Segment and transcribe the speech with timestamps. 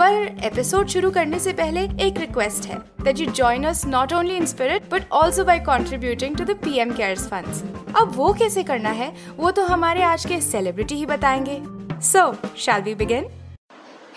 [0.00, 4.36] पर एपिसोड शुरू करने से पहले एक रिक्वेस्ट है that you join us not only
[4.36, 7.62] in spirit but also by contributing to the PM cares funds
[7.96, 11.60] अब वो कैसे करना है, वो तो हमारे आज के सेलिब्रिटी ही बताएँगे।
[12.02, 13.26] So shall we begin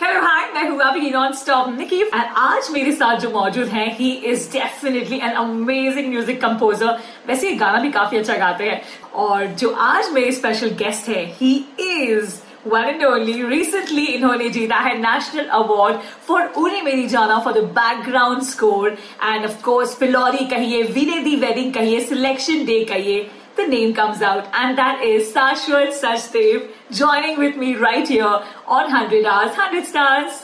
[0.04, 3.88] hello hi मैं हूँ अभी नॉन स्टॉप निकी एंड आज मेरे साथ जो मौजूद हैं
[3.98, 8.82] he is definitely an amazing music composer वैसे ये गाना भी काफ़ी अच्छा गाते हैं।
[9.16, 14.76] और जो आज मेरे स्पेशल गेस्ट है he is one and only recently इन्होंने जीता
[14.88, 18.90] है नेशनल अवार्ड फॉर उन्हें मेरी जाना for the background score
[19.24, 24.22] and of course Phillauri कहिए वीरे दी वेडिंग कहिए सिलेक्शन डे कहिए the name comes
[24.22, 26.68] out, and that is Sashwat Sachdev
[27.00, 28.30] joining with me right here
[28.68, 30.38] on 100 Hours, 100 Stars.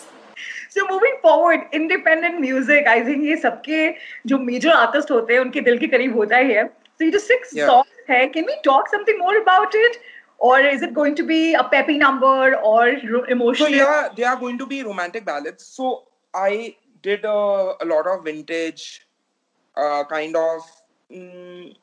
[0.69, 3.87] So moving forward, independent music, I think ये सबके
[4.27, 6.65] जो major artist होते हैं उनके दिल के करीब होता ही है.
[6.67, 7.71] So ये जो six Yeah.
[7.71, 9.99] songs है, can we talk something more about it?
[10.38, 13.70] Or is it going to be a peppy number or ro- So emotional?
[13.70, 15.64] yeah, they are going to be romantic ballads.
[15.64, 19.06] So I did uh, a lot of vintage,
[19.76, 20.60] uh, kind of
[21.10, 21.74] mm,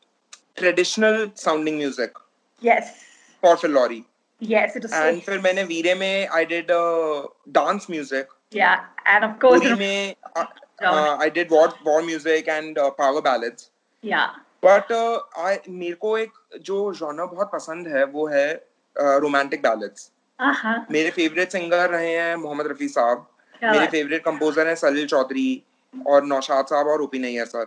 [0.57, 2.13] traditional sounding music
[2.61, 3.05] Yes.
[3.41, 4.03] for Filori.
[4.39, 4.93] Yes, it is.
[4.93, 8.27] And so, फिर मैंने वीरे में I did uh, dance music.
[8.51, 10.45] yeah, and of course, Uri में uh,
[10.81, 10.93] Down.
[10.97, 13.71] uh, I did war war music and uh, power ballads.
[14.01, 14.29] yeah.
[14.64, 14.92] But
[15.38, 16.32] I मेरे को एक
[16.62, 18.48] जो genre बहुत पसंद है वो है
[18.96, 20.78] रोमांटिक बैलेड्स Uh-huh.
[20.90, 23.26] मेरे फेवरेट सिंगर रहे हैं मोहम्मद रफी साहब।
[23.62, 25.62] मेरे फेवरेट कंपोजर हैं सलील चौधरी
[25.94, 27.64] और नौशाद साहब और ओपी नैयर सर।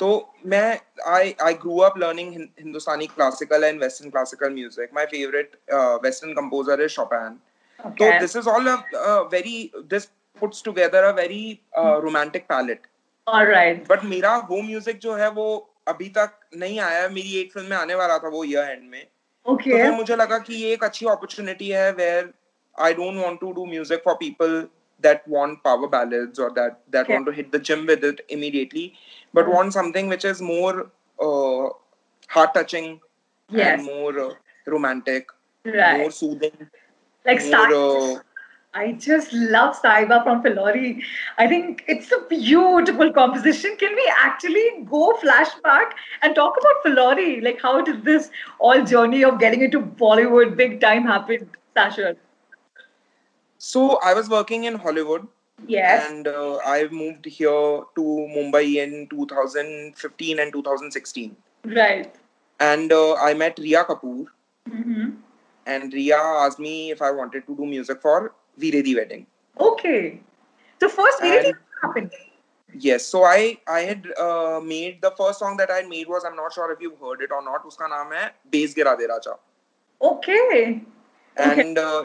[0.00, 0.08] तो
[0.46, 5.56] मैं I I grew up learning Hindustani classical and western classical music my favourite
[6.04, 7.38] western composer is Chopin
[7.80, 8.68] तो this is all
[9.32, 10.06] very this
[10.40, 11.44] puts together a very
[11.76, 12.86] romantic palette
[13.26, 13.88] right.
[13.90, 15.48] बट मेरा वो music जो है वो
[15.86, 19.06] अभी तक नहीं आया मेरी एट फ़िल्म में आने वाला था वो ईयर एंड में।
[19.46, 19.78] Okay.
[19.86, 22.32] तो मुझे लगा कि ये एक अच्छी अपॉर्चुनिटी है where
[22.78, 24.60] I don't want to do music for people
[25.04, 28.92] that want power ballads और that that want to hit the gym with it immediately
[29.34, 30.80] but want something which is more
[32.30, 32.96] heart touching
[33.86, 34.20] more
[34.66, 35.32] romantic
[35.64, 36.64] more soothing
[37.26, 37.72] like start
[38.72, 41.02] I just love Sahiba from Phillauri.
[41.38, 43.76] I think it's a beautiful composition.
[43.76, 45.90] Can we actually go flashback
[46.22, 47.42] and talk about Phillauri?
[47.42, 52.16] Like, how did this all journey of getting into Bollywood big time happen, Sasha?
[53.58, 55.26] so i was working in hollywood
[55.68, 56.10] Yes.
[56.10, 58.02] and uh, I moved here to
[58.34, 61.36] Mumbai in 2015 and 2016.
[61.66, 62.14] right.
[62.58, 64.24] And uh, I met Rhea Kapoor,
[64.66, 65.10] hmm
[65.66, 68.32] and Rhea asked me if I wanted to do music for
[68.64, 69.26] Veere Di wedding.
[69.58, 70.20] Okay.
[70.80, 72.10] So first Veere Di happened.
[72.78, 73.06] Yes.
[73.06, 76.52] So I I had uh, made the first song that I made was I'm not
[76.52, 77.64] sure if you've heard it or not.
[77.70, 78.26] Uska naam hai
[78.56, 79.38] Bez Gira De Raja.
[80.00, 80.82] Okay.
[81.36, 81.78] And.
[81.78, 82.04] Uh,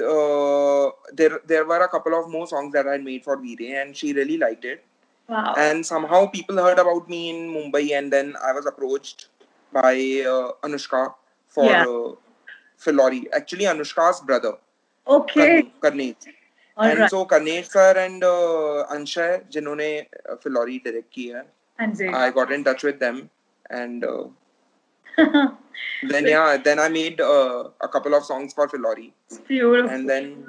[0.00, 3.96] uh, there there were a couple of more songs that I made for Veere and
[3.96, 4.84] she really liked it.
[5.28, 5.54] Wow.
[5.56, 9.28] And somehow people heard about me in Mumbai and then I was approached
[9.72, 11.14] by uh, Anushka
[11.48, 11.82] for yeah.
[11.82, 12.14] Uh,
[12.78, 13.26] Phillauri.
[13.32, 14.54] Actually Anushka's brother.
[15.06, 15.72] Okay.
[15.82, 16.32] Karnesh.
[16.78, 17.10] and right.
[17.10, 19.90] so Karnesh sir and uh, Anshay जिन्होंने
[20.30, 21.44] uh, Phillauri direct की है
[22.14, 22.48] I got
[24.04, 24.28] uh,
[26.10, 29.12] then yeah then i made uh, a couple of songs for phillauri
[29.94, 30.46] and then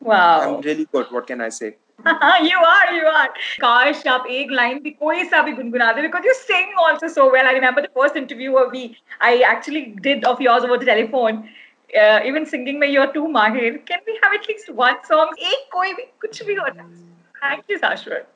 [0.00, 1.74] wow i'm really good what can i say
[2.06, 3.30] you are, you are.
[3.60, 7.24] Gosh, आप एक line भी कोई सा भी गुनगुना दे because you sing also so
[7.32, 7.46] well.
[7.46, 8.82] I remember the first interview we
[9.28, 11.48] I actually did of yours over the telephone
[11.94, 15.92] even singing में you are too माहिर can we have at least one song एक कोई
[15.92, 18.32] भी कुछ भी हो thank you साश्वत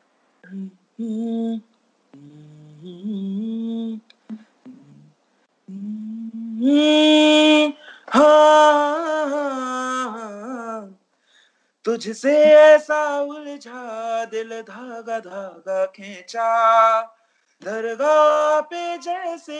[11.84, 17.02] तुझसे ऐसा उलझा, दिल धागा धागा खींचा।
[17.64, 19.58] दरगाह पे जैसे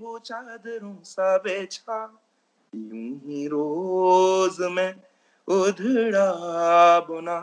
[0.00, 2.25] हो चादरों सा बेचा।
[2.76, 4.94] यूँ ही रोज में
[5.48, 6.30] उधड़ा
[7.00, 7.38] बुना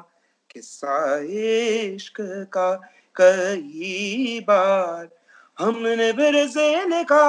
[0.52, 2.18] किस्सा इश्क
[2.54, 2.74] का
[3.16, 5.10] कई बार।
[5.60, 7.28] हमने फिर से लिखा,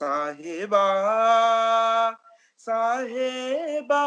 [0.00, 0.86] साहेबा
[2.60, 4.04] साहेबा,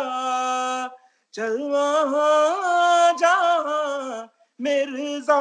[1.34, 5.40] चल वहाँ जहाँ मिर्ज़ा।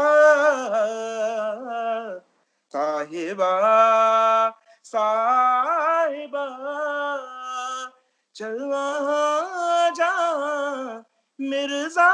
[2.73, 3.53] साहिबा
[4.86, 6.46] साहिबा
[8.36, 11.06] चल वहाँ जहाँ
[11.40, 12.10] मिर्जा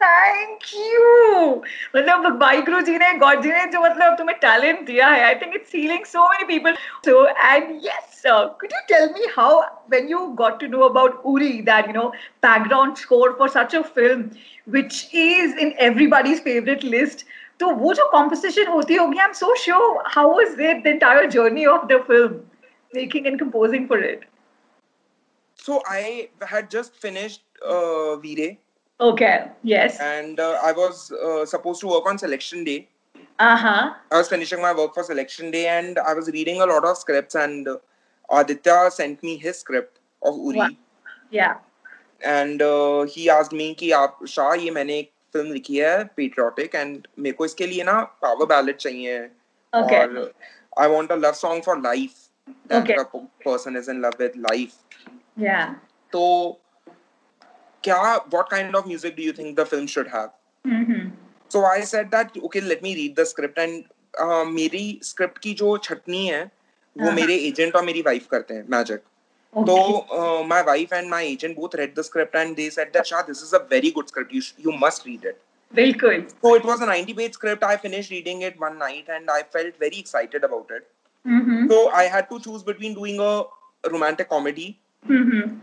[0.00, 1.50] थैंक यू
[1.96, 5.34] मतलब भाई गुरु जी ने गॉड जी ने जो मतलब तुम्हें टैलेंट दिया है I
[5.42, 6.74] think it's healing so many people
[7.06, 8.14] so and yes
[8.60, 9.48] could you tell me how
[9.94, 12.06] when you got to know about uri that you know
[12.46, 14.22] background score for such a film
[14.76, 17.26] which is in everybody's favorite list
[17.59, 21.25] तो वो जो composition होती होगी I am so sure how was it the entire
[21.29, 22.41] journey of the film
[22.95, 24.25] making and composing for it
[25.59, 26.01] So I
[26.49, 27.41] had just finished
[27.71, 28.45] uh, Veere
[28.99, 29.31] Okay.
[29.71, 29.97] Yes.
[30.05, 32.77] and uh, I was uh, supposed to work on selection day.
[33.39, 33.81] Uh huh.
[34.11, 36.97] I was finishing my work for selection day and I was reading a lot of
[37.01, 37.75] scripts and uh,
[38.29, 40.69] Aditya sent me his script of Uri Wow.
[41.31, 41.59] Yeah.
[42.21, 46.75] and uh, he asked me कि आप शाह ये मैंने एक film लिखी है patriotic
[46.75, 49.19] and मेरे को इसके लिए ना पावर बैलेट चाहिए।
[49.73, 49.99] Okay.
[49.99, 50.33] और
[50.79, 52.11] I want a love song for life
[52.73, 53.01] that
[53.45, 54.73] person is in love with life
[55.39, 55.63] या
[56.13, 56.21] तो
[57.83, 60.29] क्या what kind of music do you think the film should have
[61.51, 63.83] so I said that okay let me read the script and
[64.53, 67.15] मेरी script की जो छटनी है वो uh-huh.
[67.15, 69.03] मेरे एजेंट और मेरी वाइफ करते हैं Magic
[69.53, 73.07] So uh, my wife and my agent both read the script and they said that
[73.07, 74.31] Shah, this is a very good script.
[74.31, 75.41] You sh- you must read it.
[75.71, 75.93] Very.
[76.41, 77.63] So it was a 90 page script.
[77.63, 80.87] I finished reading it one night and I felt very excited about it.
[81.27, 81.69] Mm-hmm.
[81.69, 83.43] So I had to choose between doing a
[83.89, 85.57] romantic comedy mm-hmm.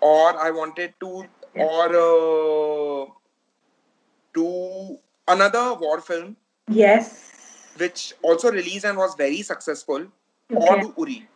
[0.00, 1.24] or I wanted to
[1.54, 1.64] yeah.
[1.64, 3.06] or uh,
[4.34, 4.98] do
[5.28, 6.36] another war film.
[6.68, 7.32] Yes.
[7.76, 10.06] Which also released and was very successful.
[10.50, 10.66] Okay.
[10.68, 11.28] Or do Uri.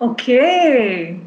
[0.00, 1.20] Okay.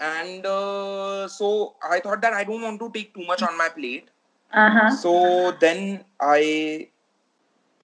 [0.00, 3.68] And uh, so I thought that I don't want to take too much on my
[3.68, 4.08] plate.
[4.52, 4.90] Uh huh.
[4.90, 6.88] So then I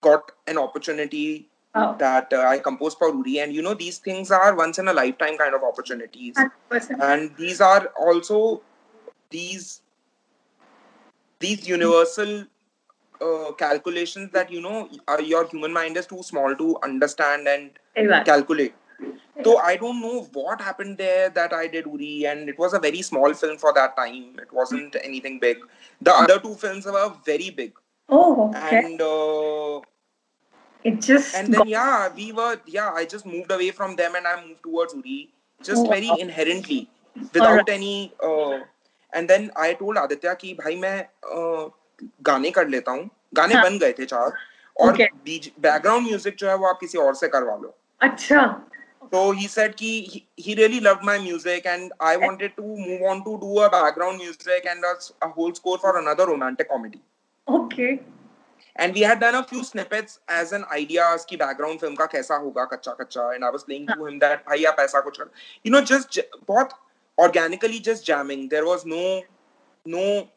[0.00, 1.96] got an opportunity Oh.
[1.98, 4.92] that uh, I composed for Uri, and you know these things are once in a
[4.92, 6.36] lifetime kind of opportunities,
[6.70, 7.02] 100%.
[7.02, 8.62] and these are also
[9.30, 9.80] these
[11.40, 12.44] these universal
[13.20, 17.70] uh, calculations that you know uh, your human mind is too small to understand and
[17.96, 18.32] Exactly.
[18.32, 18.74] calculate.
[19.44, 22.78] So I don't know what happened there that I did Uri, and it was a
[22.78, 24.36] very small film for that time.
[24.42, 25.58] It wasn't anything big.
[26.00, 27.72] The other two films were very big,
[28.08, 28.78] Oh, okay.
[28.78, 29.80] and uh,
[30.84, 32.90] it just and then yeah, we were yeah.
[32.92, 35.30] I just moved away from them, and I moved towards Uri,
[35.62, 36.16] just Oh, very wow.
[36.20, 36.88] inherently,
[37.32, 37.68] without Alright.
[37.70, 38.12] any.
[38.22, 38.60] Uh,
[39.12, 41.70] and then I told Aditya कि भाई मैं uh,
[42.22, 43.10] गाने कर लेता हूँ.
[43.34, 43.62] गाने हाँ.
[43.64, 44.32] बन गए थे चार
[44.80, 45.08] और Okay.
[45.26, 47.74] बैकग्राउंड म्यूज़िक जो है वो आप किसी और से करवा लो.
[48.00, 48.40] अच्छा.
[49.12, 53.02] So he said ki he, he really loved my music and I wanted to move
[53.02, 57.00] on to do a background music and a, a whole score for another romantic comedy.
[57.48, 58.00] Okay.
[58.76, 62.36] And we had done a few snippets as an idea कि background film का कैसा
[62.42, 65.30] होगा कच्चा कच्चा and I was playing to him that भाई आप ऐसा कुछ कर
[65.64, 66.70] you know just j- बहुत
[67.18, 69.22] organically just jamming there was no
[69.86, 70.28] no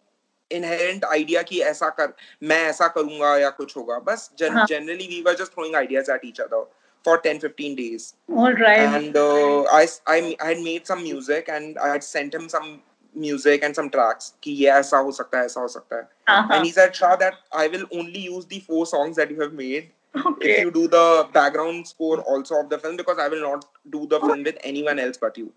[0.51, 4.67] inherent idea कि ऐसा कर मैं ऐसा करूँगा या कुछ होगा बस gen- हाँ.
[4.67, 6.63] generally we were just throwing ideas at each other
[7.07, 8.05] for 10 15 days
[8.43, 9.83] all right and uh, I,
[10.15, 12.81] I i had made some music and i had sent him some
[13.25, 16.57] music and some tracks ki ye aisa ho sakta hai aisa ho sakta hai uh-huh.
[16.57, 19.55] and he said shah that i will only use the four songs that you have
[19.61, 19.87] made
[20.31, 20.51] okay.
[20.51, 21.05] if you do the
[21.39, 23.65] background score also of the film because i will not
[23.97, 25.49] do the film with anyone else but you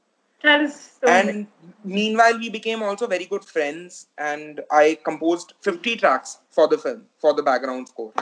[0.48, 1.46] that is so and amazing.
[1.98, 4.02] meanwhile we became also very good friends
[4.32, 8.12] and i composed 50 tracks for the film for the background score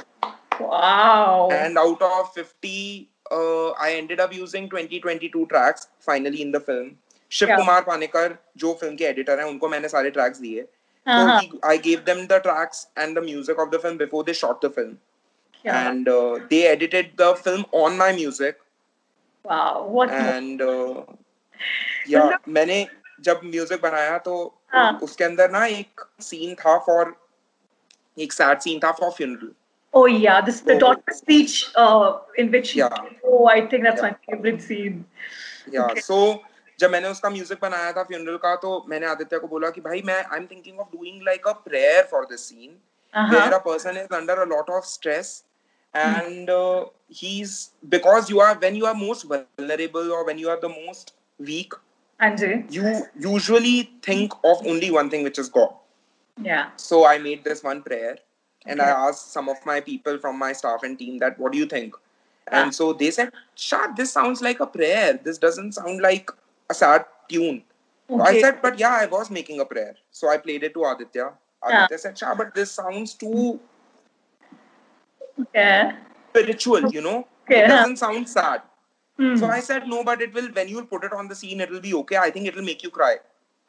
[0.60, 1.48] Wow.
[1.52, 6.96] And out of 50, uh, I ended up using 2022 tracks finally in the film.
[7.32, 10.62] Shiv Kumar Panekar जो film के editor हैं उनको मैंने सारे tracks दिए।
[11.06, 14.64] तो I gave them the tracks and the music of the film before they shot
[14.64, 14.96] the film
[15.64, 16.08] and
[16.50, 18.58] they edited the film on my music
[20.10, 20.62] and
[22.08, 22.86] या मैंने
[23.20, 24.36] जब म्यूज़िक बनाया तो
[24.72, 27.14] हाँ। उसके अंदर ना एक सीन था फॉर
[28.16, 29.52] एक सैड सीन था for funeral
[29.93, 30.79] Oh yeah, this is the Oh.
[30.79, 32.75] daughter speech uh, in which.
[32.75, 32.89] Yeah.
[33.23, 34.09] Oh, I think that's Yeah.
[34.11, 35.05] my favorite scene.
[35.71, 35.91] Yeah.
[35.91, 36.01] Okay.
[36.01, 36.17] So
[36.79, 40.01] जब मैंने उसका म्यूजिक बनाया था फ्यूनरल का तो मैंने आदित्य को बोला कि भाई
[40.05, 42.75] मैं I am thinking of doing like a prayer for this scene
[43.13, 43.31] Uh-huh.
[43.33, 45.27] where a person is under a lot of stress
[45.93, 46.85] and uh,
[47.17, 47.51] he's
[47.95, 51.11] because you are when you are most vulnerable or when you are the most
[51.49, 51.75] weak
[52.21, 52.93] हाँ जी you
[53.25, 53.75] usually
[54.07, 55.75] think of only one thing which is god
[56.37, 58.15] yeah so i made this one prayer
[58.68, 61.58] and i asked some of my people from my staff and team that what do
[61.58, 61.94] you think?
[62.50, 62.62] Ah.
[62.62, 65.18] and so they said shah this sounds like a prayer.
[65.22, 66.30] This doesn't sound like
[66.70, 67.62] a sad tune.
[68.08, 69.94] So i said but yeah i was making a prayer.
[70.10, 71.32] So i played it to aditya.
[71.62, 73.60] Aditya said shah but this sounds too
[75.54, 75.96] yeah
[76.30, 77.26] spiritual you know?
[77.44, 78.62] Okay, it doesn't sound sad.
[79.18, 79.36] Hmm.
[79.36, 81.70] so i said no but it will when you put it on the scene it
[81.70, 82.16] will be okay.
[82.16, 83.16] I think it will make you cry.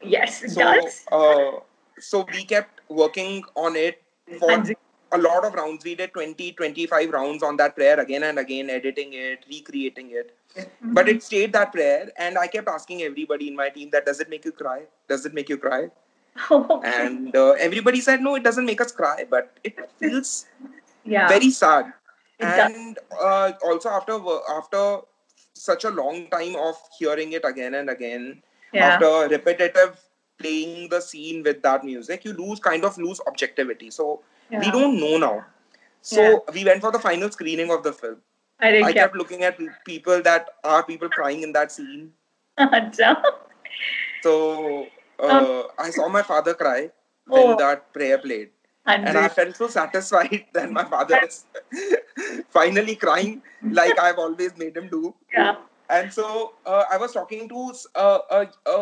[0.02, 1.06] Yes it so does.
[1.12, 1.52] uh,
[2.00, 4.04] so we kept working on it
[4.40, 4.64] for.
[5.12, 5.84] A lot of rounds.
[5.84, 10.36] We did 20 25 rounds on that prayer again and again editing it recreating it.
[10.82, 14.20] But it stayed that prayer and i kept asking everybody in my team that does
[14.20, 14.84] it make you cry?
[15.08, 15.90] Does it make you cry?
[16.52, 16.92] Okay.
[16.96, 20.46] and uh, everybody said no it doesn't make us cry but it feels
[21.04, 21.28] yeah.
[21.28, 21.94] very sad.
[22.40, 24.18] It and uh, also after
[24.50, 25.00] after
[25.54, 28.42] such a long time of hearing it again and again
[28.74, 28.88] Yeah.
[28.94, 30.00] after repetitive
[30.38, 33.90] playing the scene with that music you lose kind of lose objectivity.
[33.92, 34.22] So
[34.52, 35.46] we don't know now.
[36.02, 36.38] So Yeah.
[36.54, 38.18] we went for the final screening of the film.
[38.60, 42.12] I i kept looking at people that are people crying in that scene.
[44.24, 44.88] So
[45.20, 46.92] uh, i saw my father cry
[47.26, 47.58] when Um, Oh.
[47.58, 48.50] that prayer played.
[48.86, 51.46] And I felt so satisfied that my father is
[52.50, 53.42] finally crying
[53.80, 55.14] like I've always made him do.
[55.34, 55.56] yeah.
[55.90, 57.60] And so uh, I was talking to
[57.96, 58.80] uh, a, a,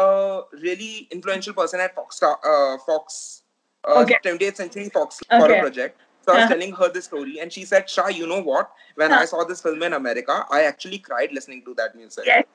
[0.00, 3.42] a really influential person at Fox, Star- uh, Fox
[3.87, 4.17] uh, Okay.
[4.23, 5.57] 20th Century Fox for Okay.
[5.57, 5.99] a project.
[6.25, 6.53] So I was Uh-huh.
[6.53, 8.71] telling her this story, and she said, "Shah, you know what?
[9.01, 9.21] When Huh.
[9.21, 12.25] I saw this film in America, I actually cried listening to that music.
[12.33, 12.45] yes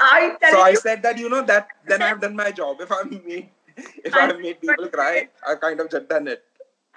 [0.00, 2.80] I tell So I you said that you know that then I've done my job.
[2.86, 3.50] If I've made
[4.10, 5.14] if I- I've made people cry,
[5.46, 6.44] I've kind of just done it.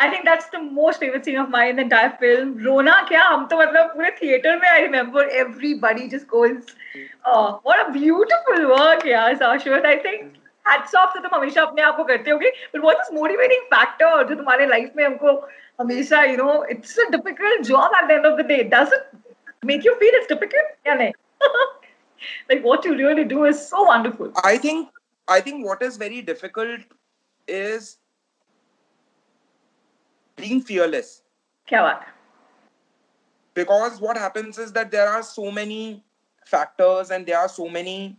[0.04, 2.54] I think that's the most favorite scene of mine in the entire film.
[2.68, 6.72] रोना क्या हम तो मतलब पूरे theatre में I remember everybody just goes
[7.34, 11.83] oh what a beautiful work यार Shashwat I think Hats off to तुम हमेशा अपने
[11.83, 15.35] आप को करते होगे but what is motivating factor जो तुम्हारे लाइफ में हमको
[15.81, 19.07] हमेशा you know it's a difficult job at the end of the day does it
[19.73, 21.13] make you feel it's difficult या नहीं
[22.51, 24.89] like what you really do is so wonderful I think
[25.37, 26.99] I think what is very difficult
[27.61, 27.97] is
[30.43, 31.15] being fearless
[31.69, 32.15] क्या बात है
[33.57, 36.05] because what happens is that there are so many
[36.45, 38.17] factors and there are so many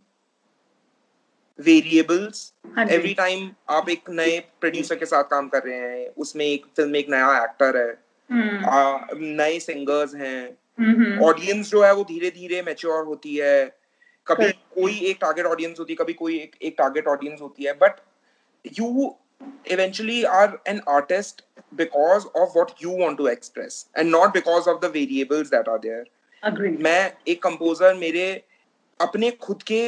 [1.59, 2.53] variables.
[2.77, 6.65] Ji. every time आप एक नए producer के साथ काम कर रहे हैं उसमें एक
[6.77, 7.97] फ़िल्म में एक नया एक्टर है
[8.29, 13.65] हम्म। आ, नए सिंगर्स हैं ऑडियंस जो है वो धीरे धीरे मैच्योर होती है।
[14.27, 14.59] कभी Correct.
[14.75, 18.01] कोई एक टारगेट ऑडियंस होती है कभी कोई एक एक टारगेट ऑडियंस होती है but
[18.79, 19.15] you
[19.73, 21.41] eventually are an artist
[21.75, 25.79] because of what you want to express and not because of the variables that are
[25.79, 26.05] there.
[26.43, 26.79] Agreed.
[26.81, 28.25] मैं एक कंपोजर मेरे
[28.99, 29.81] अपने खुद के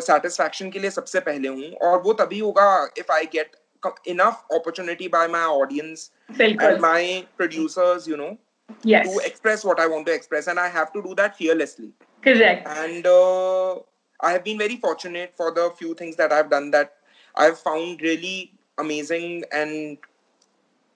[0.00, 2.66] Satisfaction uh, के लिए सबसे पहले हूँ और वो तभी होगा
[2.98, 3.56] if I get
[4.06, 8.38] enough opportunity by my audience and my producers you know
[8.82, 11.92] to express what i want to express and i have to do that fearlessly.
[12.22, 12.66] Correct.
[12.66, 13.74] And uh,
[14.20, 16.94] i have been very fortunate for the few things that i've done that
[17.36, 19.98] i've found really amazing and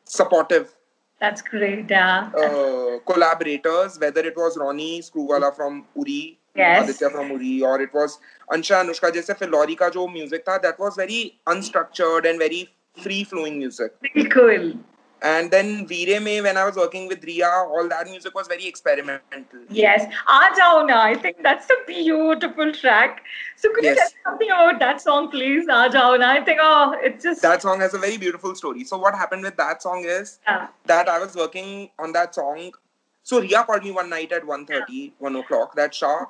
[0.04, 0.74] supportive
[1.20, 2.30] that's great yeah.
[2.36, 8.18] Uh, collaborators whether it was ronnie screwvala from uri aditya from uri or it was
[8.52, 12.68] Ansha Anushka जैसे फिलोरी का जो music था that was very unstructured and very
[13.02, 14.72] free flowing music very
[15.22, 18.66] And then Veere May, when I was working with Rhea, all that music was very
[18.66, 19.60] experimental.
[19.68, 20.06] Yes.
[20.26, 23.22] Aa Jao Na, I think that's a beautiful track.
[23.56, 23.96] So could yes.
[23.96, 25.68] you tell me something about that song, please?
[25.68, 26.30] Aa Jao Na.
[26.38, 27.42] I think, oh, it's just...
[27.42, 28.84] That song has a very beautiful story.
[28.84, 30.68] So what happened with that song is yeah.
[30.86, 32.70] that I was working on that song.
[33.22, 35.10] So Rhea called me one night at 1.30, yeah.
[35.18, 36.24] 1 o'clock, that Shah,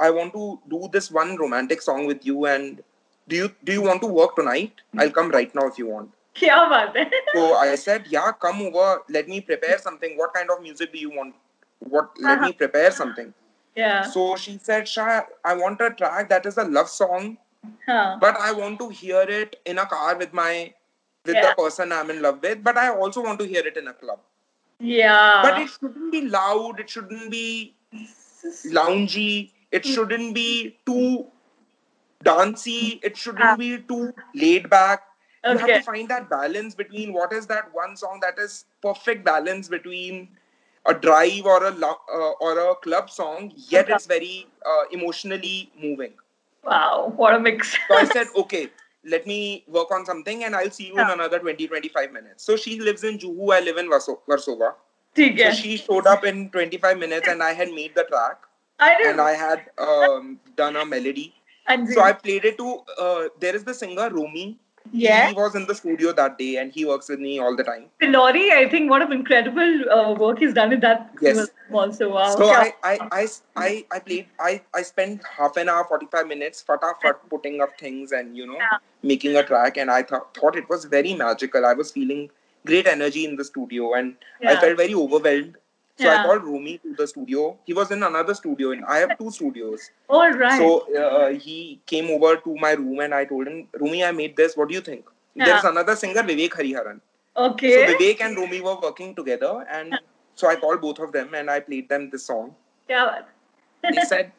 [0.00, 2.82] I want to do this one romantic song with you and
[3.28, 4.72] do you do you want to work tonight?
[4.98, 6.10] I'll come right now if you want.
[7.34, 10.16] so I said, Yeah, come over, let me prepare something.
[10.16, 11.34] What kind of music do you want?
[11.78, 12.46] What let uh-huh.
[12.46, 13.32] me prepare something.
[13.76, 14.02] Yeah.
[14.02, 17.38] So she said, Shah, I want a track that is a love song,
[17.86, 18.16] huh.
[18.20, 20.72] but I want to hear it in a car with my
[21.24, 21.50] with yeah.
[21.50, 23.92] the person I'm in love with, but I also want to hear it in a
[23.92, 24.18] club.
[24.80, 25.40] Yeah.
[25.42, 27.74] But it shouldn't be loud, it shouldn't be
[28.66, 29.92] loungy it hmm.
[29.92, 31.26] shouldn't be too
[32.22, 33.00] dancey.
[33.02, 33.56] It shouldn't ah.
[33.56, 35.02] be too laid back.
[35.44, 35.54] Okay.
[35.54, 39.24] You have to find that balance between what is that one song that is perfect
[39.24, 40.28] balance between
[40.86, 43.94] a drive or a uh, or a club song, yet okay.
[43.94, 46.12] it's very uh, emotionally moving.
[46.64, 47.76] Wow, what a mix!
[47.88, 48.68] so I said, okay,
[49.04, 51.06] let me work on something, and I'll see you yeah.
[51.06, 52.44] in another 20, 25 minutes.
[52.44, 54.74] So she lives in Juhu, I live in Varsova.
[55.16, 58.38] So she showed up in 25 minutes, and I had made the track.
[58.88, 61.34] I and I had um, done a melody.
[61.68, 62.68] and So I played it to,
[63.06, 64.58] uh, there is the singer Rumi.
[64.90, 65.28] Yeah.
[65.28, 67.84] He was in the studio that day and he works with me all the time.
[68.14, 71.48] Laurie, I think what an incredible uh, work he's done in that Yes.
[71.72, 72.10] also.
[72.14, 72.34] Wow.
[72.36, 72.64] So Yeah.
[72.82, 77.60] I, I, I, I, played, I, I spent half an hour, 45 minutes, fatafat putting
[77.60, 78.78] up things and, you know, Yeah.
[79.02, 79.76] making a track.
[79.76, 81.64] And I th- thought it was very magical.
[81.64, 82.28] I was feeling
[82.66, 85.56] great energy in the studio and I felt very overwhelmed.
[85.98, 86.22] So yeah.
[86.22, 87.58] I called Rumi to the studio.
[87.66, 88.70] He was in another studio.
[88.70, 89.90] In I have two studios.
[90.08, 90.58] All right.
[90.58, 94.36] So uh, he came over to my room and I told him, Rumi, I made
[94.36, 94.56] this.
[94.56, 95.04] What do you think?
[95.34, 95.46] Yeah.
[95.46, 97.00] There's another singer, Vivek Hariharan.
[97.36, 97.86] Okay.
[97.86, 99.98] So Vivek and Rumi were working together, and
[100.34, 102.54] so I called both of them and I played them this song.
[102.88, 103.22] Yeah.
[103.82, 104.32] they said,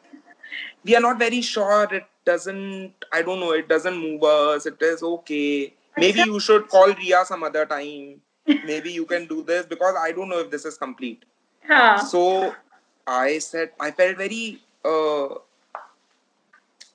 [0.84, 1.88] "We are not very sure.
[1.92, 2.94] It doesn't.
[3.12, 3.52] I don't know.
[3.52, 4.66] It doesn't move us.
[4.66, 5.74] It is okay.
[5.96, 8.20] Maybe you should call Rhea some other time.
[8.46, 11.24] Maybe you can do this because I don't know if this is complete."
[12.10, 12.54] So
[13.06, 15.40] I said I felt very uh,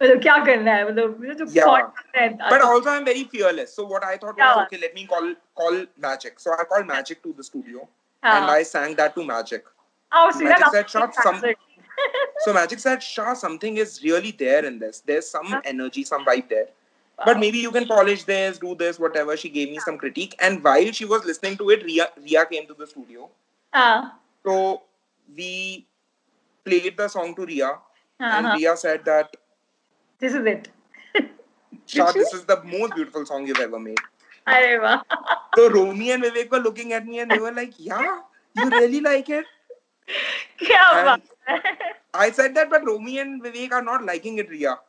[0.01, 0.83] मतलब क्या करना है?
[0.89, 4.77] मतलब जो confident but also I am very fearless so what I thought was okay
[4.77, 7.87] let me call call Magic so I call Magic to the studio
[8.25, 9.67] and sang that to magic.
[10.11, 11.41] Oh so magic said shot some
[12.45, 15.01] so magic said shah something is really there in this.
[15.11, 16.67] There's some energy some vibe there.
[17.19, 19.37] But maybe you can polish this do this whatever.
[19.43, 20.35] She gave me some critique.
[20.47, 23.29] And while she was listening to it rhea rhea came to the studio.
[23.73, 24.09] Uh.
[24.49, 24.81] So
[25.37, 25.85] we
[26.65, 28.37] played the song to Rhea, uh-huh.
[28.37, 29.35] and Rhea said that
[30.17, 30.69] this is it.
[31.85, 33.99] Shah, this is the most beautiful song you've ever made.
[35.55, 38.21] so Romi and Vivek were looking at me and they were like, Yeah,
[38.55, 39.45] you really like it?
[42.15, 44.79] I said that, but Romi and Vivek are not liking it, Rhea.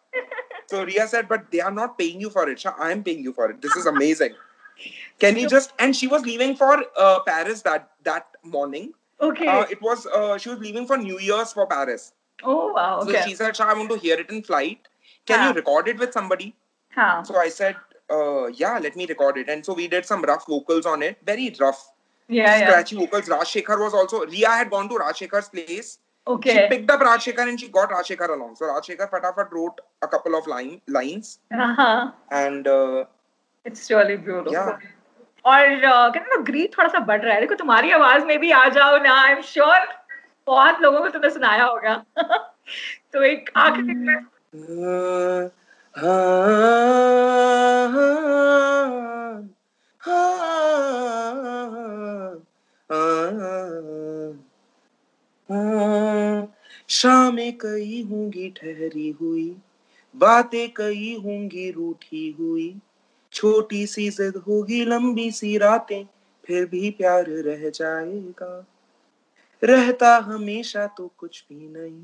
[0.69, 2.61] So Rhea said, But they are not paying you for it.
[2.61, 3.61] Shah, I am paying you for it.
[3.61, 4.33] This is amazing.
[5.19, 8.95] Can you just and she was leaving for uh, Paris that that morning.
[9.21, 9.47] Okay.
[9.47, 12.13] Uh, it was uh, she was leaving for New Year's for Paris.
[12.43, 13.01] oh wow.
[13.01, 13.13] Okay.
[13.21, 14.87] So she said, I want to hear it in flight.
[15.27, 16.55] Can you record it with somebody?
[16.97, 17.27] हाँ.
[17.27, 17.77] So I said,
[18.11, 19.49] uh, yeah, let me record it.
[19.49, 21.83] And so we did some rough vocals on it, very rough,
[22.29, 22.67] Yeah, yeah.
[22.69, 23.29] scratchy vocals.
[23.29, 24.25] Raj Shekhar was also.
[24.27, 25.99] Rhea had gone to Raj Shekhar's place.
[25.99, 26.67] She Okay.
[26.71, 28.57] picked up Raj Shekhar and she got Raj Shekhar along.
[28.57, 32.13] So Raj Shekhar Fatafat wrote a couple of line, lines हाँ.
[32.31, 33.05] and uh,
[33.65, 34.53] It's really beautiful.
[34.53, 34.79] Yeah.
[35.45, 35.65] और
[36.11, 38.99] कहते ना grid थोड़ा सा बढ़ रहा है। देखो तुम्हारी आवाज़ में भी आ जाओ
[38.99, 39.79] ना आई एम श्योर
[40.47, 42.05] बहुत लोगों को तुमने सुनाया होगा।
[43.13, 44.17] तो एक आखिरी में
[56.89, 59.57] शामें कई होंगी ठहरी हुई
[60.17, 62.77] बातें कई होंगी रूठी हुई
[63.41, 66.05] छोटी सी जिद होगी लंबी सी रातें,
[66.45, 68.67] फिर भी प्यार रह जाएगा।
[69.63, 72.03] रहता हमेशा तो कुछ भी नहीं,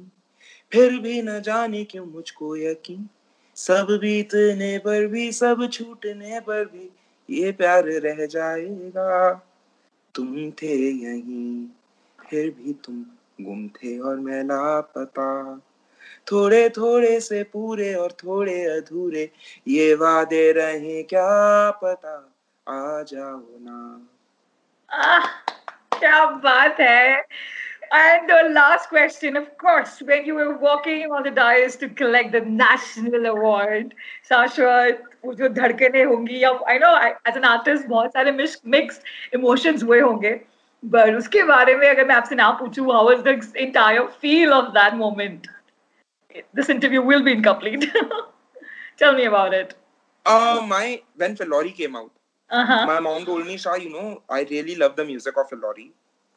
[0.72, 3.08] फिर भी न जाने क्यों मुझको यकीन।
[3.56, 6.90] सब बीतने पर भी, सब छूटने पर भी
[7.28, 9.32] ये प्यार रह जाएगा।
[10.14, 11.66] तुम थे यहीं,
[12.18, 13.04] फिर भी तुम
[13.40, 15.60] गुम थे और मैं लापता।
[16.32, 19.30] थोड़े थोड़े से पूरे और थोड़े अधूरे
[19.68, 22.16] ये वादे रहे क्या पता
[22.68, 24.08] आ जाओ ना
[24.90, 25.26] आह,
[25.98, 27.24] क्या बात है
[27.92, 32.32] And the last question, of course, when you were walking on the dais to collect
[32.32, 33.94] the national award,
[34.28, 38.32] Sashwat, वो जो धड़कने होंगी या know I, as an artist बहुत सारे
[38.64, 39.00] mixed
[39.32, 40.40] emotions हुए होंगे
[40.82, 44.74] but उसके बारे में अगर मैं आपसे ना पूछूँ how was the entire feel of
[44.74, 45.46] that moment
[46.52, 47.86] this interview will be incomplete.
[48.98, 49.74] Tell me about it.
[50.24, 52.10] Uh, my when Phillauri came out,
[52.50, 52.86] uh-huh.
[52.86, 55.90] my mom told me, Shah, you know, I really love the music of Phillauri.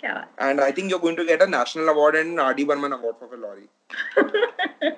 [0.03, 0.25] Yeah.
[0.37, 2.63] And I think you're going to get a national award and an R.D.
[2.63, 3.67] Burman award for Phillauri.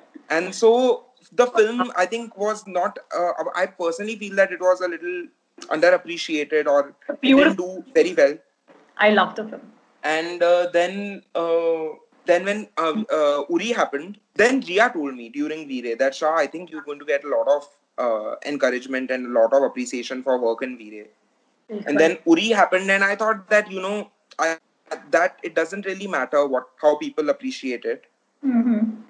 [0.30, 3.00] and so the film, I think, was not.
[3.16, 5.28] Uh, I personally feel that it was a little
[5.70, 8.38] underappreciated or didn't do very well.
[8.98, 9.62] I love the film.
[10.04, 11.86] And uh, then uh,
[12.26, 16.48] then when uh, uh, Uri happened, then Rhea told me during Veere that Shah, I
[16.48, 20.24] think you're going to get a lot of uh, encouragement and a lot of appreciation
[20.24, 21.08] for work in Veere.
[21.70, 21.88] Mm-hmm.
[21.88, 24.58] And then Uri happened, and I thought that you know I,
[25.12, 28.06] that it doesn't really matter what how people appreciate it.
[28.46, 29.02] Mm-hmm.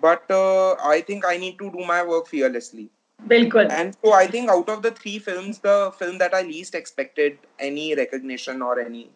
[0.00, 2.90] But uh, I think I need to do my work fearlessly.
[3.26, 3.70] Bilkul.
[3.70, 7.38] And so I think out of the three films, the film that I least expected
[7.58, 9.10] any recognition or any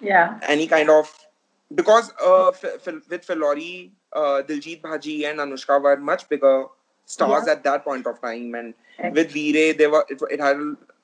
[0.00, 1.12] yeah any kind of
[1.74, 6.64] because uh, F- F- with Phillauri, uh, Diljit Bhaji and Anushka were much bigger
[7.06, 7.52] stars Yeah.
[7.52, 9.10] at that point of time, and Okay.
[9.10, 10.56] with Veere, they were it, it had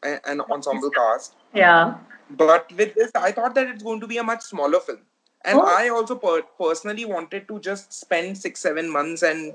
[0.03, 1.35] a, an ensemble cast.
[1.55, 1.95] Yeah.
[2.31, 5.01] But with this, I thought that it's going to be a much smaller film,
[5.45, 5.65] and Oh.
[5.67, 9.55] I also per- personally wanted to just spend six seven months and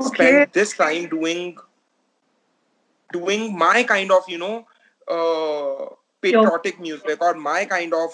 [0.00, 0.14] Okay.
[0.14, 1.56] spend this time doing
[3.12, 4.66] doing my kind of you know
[5.08, 8.10] uh, patriotic music or my kind of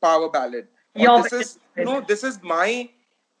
[0.00, 0.66] power ballad.
[0.94, 2.88] Your- this is you know this is my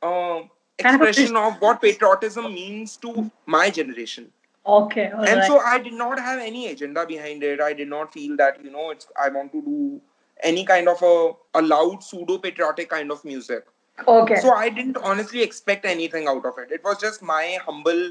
[0.02, 0.42] uh,
[0.78, 4.32] Kind of a expression of what patriotism means to my generation.
[4.66, 5.10] Okay.
[5.12, 5.46] and right.
[5.46, 7.60] so I did not have any agenda behind it.
[7.60, 10.00] I did not feel that you know it's I want to do
[10.42, 13.66] any kind of a, a loud pseudo patriotic kind of music.
[14.08, 14.36] okay.
[14.40, 16.72] So I didn't honestly expect anything out of it.
[16.72, 18.10] It was just my humble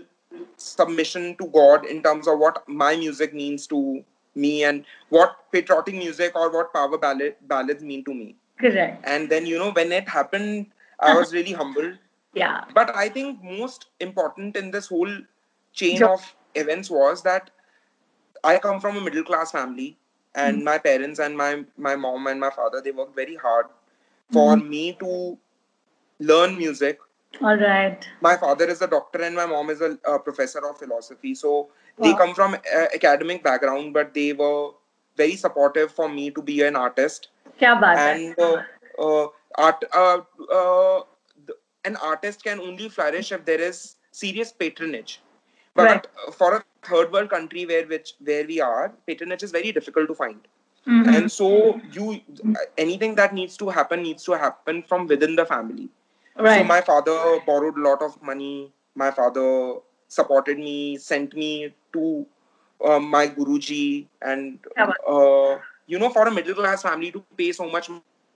[0.58, 4.04] submission to God in terms of what my music means to
[4.36, 8.36] me and what patriotic music or what power ballad ballads mean to me.
[8.60, 9.04] Correct.
[9.06, 10.68] And then you know when it happened,
[11.00, 11.98] I was really humbled.
[12.34, 12.66] Yeah.
[12.74, 15.18] But I think most important in this whole
[15.74, 17.52] chain of events was that
[18.44, 19.98] I come from a middle class family,
[20.36, 20.66] and Mm-hmm.
[20.66, 23.68] my parents and my my mom and my father they worked very hard
[24.30, 24.70] for Mm-hmm.
[24.70, 25.38] me to
[26.20, 27.00] learn music.
[27.42, 28.08] All right.
[28.22, 31.36] My father is a doctor and my mom is a, a professor of philosophy.
[31.36, 31.70] So
[32.02, 32.56] they come from
[32.94, 34.72] academic background, but they were
[35.18, 39.28] very supportive for me to be an artist Kya baat and uh,
[39.94, 41.02] uh, uh,
[41.86, 45.22] an artist can only flourish if there is serious patronage.
[45.76, 50.08] But for a third world country where which where we are, patronage is very difficult
[50.08, 50.40] to find.
[50.86, 52.22] And so you
[52.78, 55.90] anything that needs to happen needs to happen from within the family.
[56.56, 58.72] So my father borrowed a lot of money.
[58.96, 59.76] My father
[60.08, 62.26] supported me, sent me to
[63.00, 64.60] my Guruji, and
[65.88, 67.90] you know, for a middle class family to pay so much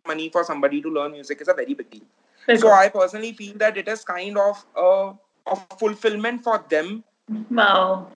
[0.06, 2.02] money for somebody to learn music is a very big deal.
[2.58, 2.72] So.
[2.72, 5.14] I personally feel that it is kind of uh,
[5.46, 7.04] a, a fulfillment for them.
[7.52, 8.08] Wow.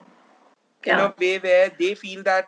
[0.86, 0.94] Yeah.
[0.94, 2.46] In a way where they feel that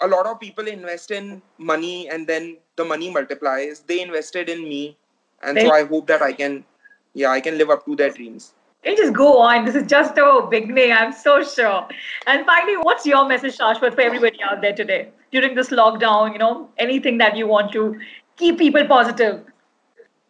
[0.00, 3.80] a lot of people invest in money and then the money multiplies.
[3.86, 4.96] They invested in me.
[5.42, 6.64] And so I hope that I can,
[7.14, 8.54] yeah, I can live up to their dreams.
[8.84, 9.64] You just go on.
[9.64, 11.86] This is just a beginning, I'm so sure.
[12.26, 16.32] And finally, what's your message, Shashwat, for everybody out there today during this lockdown?
[16.32, 18.00] You know, anything that you want to
[18.36, 19.44] keep people positive?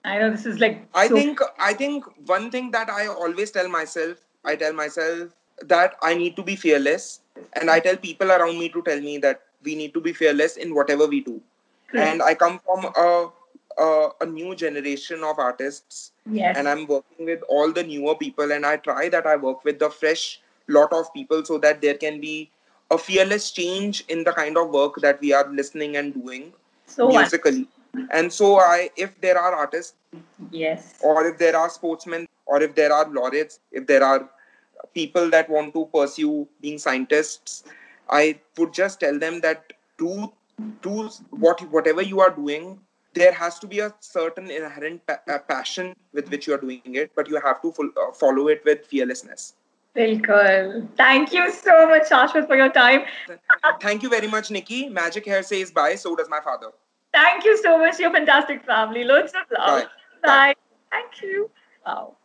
[0.04, 0.86] I know this is like.
[0.94, 5.30] I so- think I think one thing that I always tell myself, I tell myself
[5.66, 7.20] that I need to be fearless,
[7.54, 10.56] and I tell people around me to tell me that we need to be fearless
[10.56, 11.40] in whatever we do.
[11.88, 12.06] Correct.
[12.08, 13.30] And I come from a,
[13.78, 16.56] a a new generation of artists, Yes.
[16.56, 19.78] and I'm working with all the newer people, and I try that I work with
[19.78, 22.50] the fresh lot of people so that there can be
[22.90, 26.52] a fearless change in the kind of work that we are listening and doing
[26.86, 27.18] so what?
[27.20, 27.66] musically.
[28.10, 29.94] And so I, if there are artists
[30.50, 30.98] Yes.
[31.02, 34.28] or if there are sportsmen or if there are laureates if there are
[34.94, 37.64] people that want to pursue being scientists
[38.10, 40.32] i would just tell them that do
[40.82, 42.78] do what whatever you are doing
[43.14, 46.80] there has to be a certain inherent pa- uh, passion with which you are doing
[46.84, 49.54] it, but you have to uh, follow it with fearlessness.
[49.96, 50.88] Bilkul.
[50.96, 53.02] Thank you so much, Ashwin, for your time.
[53.80, 54.90] Thank you very much, Niki.
[54.90, 56.68] Magic Hair says bye, so does my father.
[57.12, 59.04] Thank you so much, your fantastic family.
[59.04, 59.82] Loads of love.
[59.82, 59.86] Bye.
[60.22, 60.28] bye.
[60.28, 60.54] bye.
[60.90, 61.50] Thank you.
[61.86, 62.16] Wow.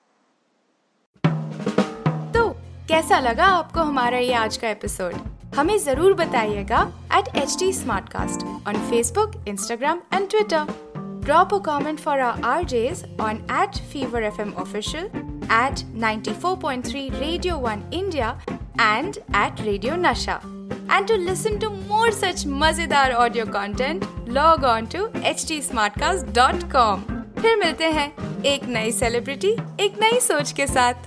[2.89, 6.82] कैसा लगा आपको हमारा ये आज का episode हमें ज़रूर बताइएगा
[7.18, 7.72] at H T
[8.68, 10.76] on Facebook Instagram and Twitter
[11.28, 15.10] Drop a comment for our RJs on at Fever FM Official,
[15.50, 18.30] at 94.3 Radio 1 India,
[18.80, 20.40] and at Radio Nasha.
[20.90, 24.08] And to listen to more such mazedar audio content,
[24.40, 27.04] log on to htsmartcast.com.
[27.42, 28.08] फिर मिलते हैं
[28.46, 31.07] एक नई celebrity एक नई सोच के साथ